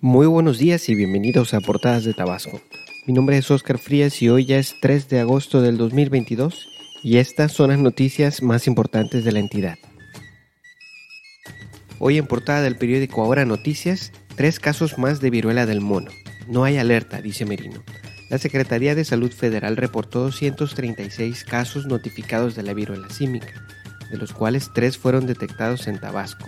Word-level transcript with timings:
Muy 0.00 0.28
buenos 0.28 0.58
días 0.58 0.88
y 0.88 0.94
bienvenidos 0.94 1.54
a 1.54 1.60
Portadas 1.60 2.04
de 2.04 2.14
Tabasco. 2.14 2.60
Mi 3.08 3.12
nombre 3.12 3.36
es 3.36 3.50
Oscar 3.50 3.78
Frías 3.78 4.22
y 4.22 4.28
hoy 4.28 4.44
ya 4.44 4.56
es 4.56 4.76
3 4.80 5.08
de 5.08 5.18
agosto 5.18 5.60
del 5.60 5.76
2022 5.76 6.68
y 7.02 7.16
estas 7.16 7.50
son 7.50 7.70
las 7.70 7.80
noticias 7.80 8.40
más 8.40 8.68
importantes 8.68 9.24
de 9.24 9.32
la 9.32 9.40
entidad. 9.40 9.76
Hoy 11.98 12.16
en 12.16 12.28
portada 12.28 12.62
del 12.62 12.76
periódico 12.76 13.24
Ahora 13.24 13.44
Noticias, 13.44 14.12
tres 14.36 14.60
casos 14.60 14.98
más 14.98 15.20
de 15.20 15.30
viruela 15.30 15.66
del 15.66 15.80
mono. 15.80 16.12
No 16.46 16.62
hay 16.62 16.76
alerta, 16.76 17.20
dice 17.20 17.44
Merino. 17.44 17.82
La 18.30 18.38
Secretaría 18.38 18.94
de 18.94 19.04
Salud 19.04 19.32
Federal 19.32 19.76
reportó 19.76 20.20
236 20.20 21.42
casos 21.42 21.86
notificados 21.86 22.54
de 22.54 22.62
la 22.62 22.72
viruela 22.72 23.10
símica, 23.10 23.66
de 24.12 24.16
los 24.16 24.32
cuales 24.32 24.70
tres 24.72 24.96
fueron 24.96 25.26
detectados 25.26 25.88
en 25.88 25.98
Tabasco. 25.98 26.46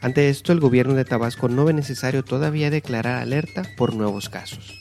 Ante 0.00 0.30
esto, 0.30 0.52
el 0.52 0.60
gobierno 0.60 0.94
de 0.94 1.04
Tabasco 1.04 1.48
no 1.48 1.66
ve 1.66 1.74
necesario 1.74 2.24
todavía 2.24 2.70
declarar 2.70 3.20
alerta 3.20 3.64
por 3.76 3.94
nuevos 3.94 4.28
casos. 4.28 4.80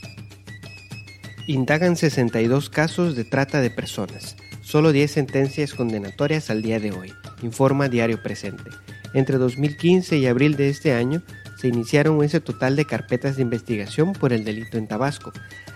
Indagan 1.45 1.97
62 1.97 2.69
casos 2.69 3.15
de 3.15 3.25
trata 3.25 3.59
de 3.59 3.69
personas, 3.69 4.37
solo 4.61 4.91
10 4.91 5.11
sentencias 5.11 5.73
condenatorias 5.73 6.49
al 6.49 6.61
día 6.61 6.79
de 6.79 6.91
hoy, 6.91 7.11
informa 7.41 7.89
Diario 7.89 8.21
Presente. 8.23 8.69
Entre 9.13 9.37
2015 9.37 10.17
y 10.17 10.27
abril 10.27 10.55
de 10.55 10.69
este 10.69 10.93
año 10.93 11.21
se 11.57 11.67
iniciaron 11.67 12.23
ese 12.23 12.39
total 12.39 12.75
de 12.75 12.85
carpetas 12.85 13.35
de 13.35 13.41
investigación 13.41 14.13
por 14.13 14.31
el 14.31 14.45
delito 14.45 14.77
en 14.77 14.87
Tabasco, 14.87 15.33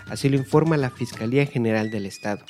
así 0.08 0.28
lo 0.30 0.36
informa 0.36 0.76
la 0.76 0.90
Fiscalía 0.90 1.44
General 1.44 1.90
del 1.90 2.06
Estado. 2.06 2.44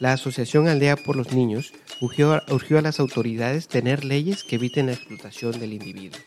La 0.00 0.14
Asociación 0.14 0.66
Aldea 0.66 0.96
por 0.96 1.14
los 1.14 1.34
Niños 1.34 1.74
urgió, 2.00 2.32
a 2.32 2.80
las 2.80 3.00
autoridades 3.00 3.68
tener 3.68 4.02
leyes 4.02 4.44
que 4.44 4.56
eviten 4.56 4.86
la 4.86 4.94
explotación 4.94 5.60
del 5.60 5.74
individuo. 5.74 6.18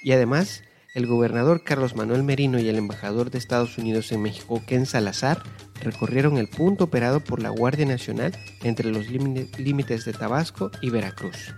Y 0.00 0.12
además, 0.12 0.62
el 0.94 1.08
gobernador 1.08 1.64
Carlos 1.64 1.96
Manuel 1.96 2.22
Merino 2.22 2.60
y 2.60 2.68
el 2.68 2.76
embajador 2.76 3.32
de 3.32 3.38
Estados 3.38 3.76
Unidos 3.78 4.12
en 4.12 4.22
México, 4.22 4.62
Ken 4.64 4.86
Salazar, 4.86 5.42
recorrieron 5.82 6.38
el 6.38 6.46
punto 6.46 6.84
operado 6.84 7.18
por 7.18 7.42
la 7.42 7.50
Guardia 7.50 7.84
Nacional 7.84 8.30
entre 8.62 8.92
los 8.92 9.08
límites 9.08 10.04
de 10.04 10.12
Tabasco 10.12 10.70
y 10.80 10.90
Veracruz. 10.90 11.52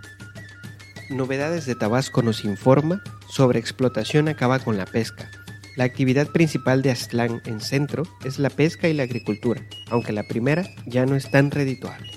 Novedades 1.10 1.66
de 1.66 1.74
Tabasco 1.74 2.22
nos 2.22 2.46
informa 2.46 3.02
sobre 3.28 3.58
explotación 3.58 4.28
acaba 4.28 4.58
con 4.58 4.78
la 4.78 4.86
pesca. 4.86 5.30
La 5.78 5.84
actividad 5.84 6.26
principal 6.26 6.82
de 6.82 6.90
Aztlán 6.90 7.40
en 7.44 7.60
centro 7.60 8.02
es 8.24 8.40
la 8.40 8.50
pesca 8.50 8.88
y 8.88 8.94
la 8.94 9.04
agricultura, 9.04 9.62
aunque 9.90 10.12
la 10.12 10.24
primera 10.24 10.68
ya 10.86 11.06
no 11.06 11.14
es 11.14 11.30
tan 11.30 11.52
redituable. 11.52 12.10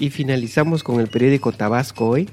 Y 0.00 0.10
finalizamos 0.10 0.82
con 0.82 0.98
el 0.98 1.06
periódico 1.06 1.52
Tabasco 1.52 2.08
hoy. 2.08 2.28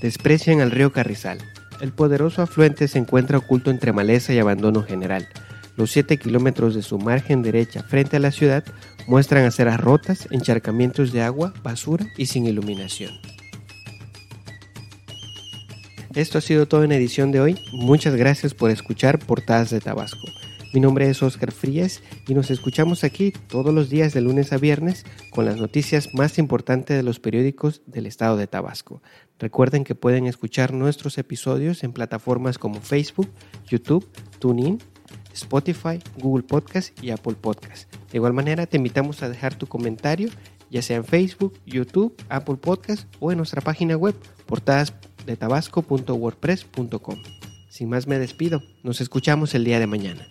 Desprecian 0.00 0.62
al 0.62 0.70
río 0.70 0.92
Carrizal. 0.92 1.36
El 1.82 1.92
poderoso 1.92 2.40
afluente 2.40 2.88
se 2.88 2.96
encuentra 2.96 3.36
oculto 3.36 3.70
entre 3.70 3.92
maleza 3.92 4.32
y 4.32 4.38
abandono 4.38 4.82
general. 4.82 5.28
Los 5.76 5.90
7 5.90 6.16
kilómetros 6.16 6.74
de 6.74 6.82
su 6.82 6.98
margen 6.98 7.42
derecha 7.42 7.82
frente 7.82 8.16
a 8.16 8.20
la 8.20 8.30
ciudad 8.30 8.64
muestran 9.08 9.44
aceras 9.44 9.78
rotas, 9.78 10.26
encharcamientos 10.30 11.12
de 11.12 11.20
agua, 11.20 11.52
basura 11.62 12.06
y 12.16 12.24
sin 12.24 12.46
iluminación. 12.46 13.12
Esto 16.14 16.38
ha 16.38 16.40
sido 16.40 16.66
todo 16.66 16.82
en 16.82 16.90
edición 16.90 17.30
de 17.30 17.40
hoy. 17.40 17.56
Muchas 17.72 18.16
gracias 18.16 18.52
por 18.52 18.72
escuchar 18.72 19.20
Portadas 19.20 19.70
de 19.70 19.78
Tabasco. 19.78 20.26
Mi 20.74 20.80
nombre 20.80 21.08
es 21.08 21.22
Oscar 21.22 21.52
Frías 21.52 22.02
y 22.26 22.34
nos 22.34 22.50
escuchamos 22.50 23.04
aquí 23.04 23.32
todos 23.46 23.72
los 23.72 23.90
días 23.90 24.12
de 24.12 24.20
lunes 24.20 24.52
a 24.52 24.58
viernes 24.58 25.06
con 25.30 25.44
las 25.44 25.56
noticias 25.56 26.12
más 26.12 26.36
importantes 26.38 26.96
de 26.96 27.04
los 27.04 27.20
periódicos 27.20 27.82
del 27.86 28.06
estado 28.06 28.36
de 28.36 28.48
Tabasco. 28.48 29.02
Recuerden 29.38 29.84
que 29.84 29.94
pueden 29.94 30.26
escuchar 30.26 30.72
nuestros 30.72 31.16
episodios 31.16 31.84
en 31.84 31.92
plataformas 31.92 32.58
como 32.58 32.80
Facebook, 32.80 33.30
YouTube, 33.68 34.04
TuneIn, 34.40 34.80
Spotify, 35.32 36.00
Google 36.18 36.42
Podcast 36.42 37.00
y 37.04 37.10
Apple 37.10 37.36
Podcast. 37.40 37.88
De 38.10 38.18
igual 38.18 38.32
manera, 38.32 38.66
te 38.66 38.78
invitamos 38.78 39.22
a 39.22 39.28
dejar 39.28 39.54
tu 39.54 39.68
comentario, 39.68 40.28
ya 40.70 40.82
sea 40.82 40.96
en 40.96 41.04
Facebook, 41.04 41.54
YouTube, 41.66 42.16
Apple 42.28 42.56
Podcast 42.56 43.06
o 43.20 43.30
en 43.30 43.38
nuestra 43.38 43.60
página 43.60 43.96
web 43.96 44.16
portadasdetabasco.wordpress.com. 45.20 47.22
Sin 47.68 47.88
más 47.88 48.06
me 48.06 48.18
despido, 48.18 48.62
nos 48.82 49.00
escuchamos 49.00 49.54
el 49.54 49.64
día 49.64 49.78
de 49.78 49.86
mañana. 49.86 50.26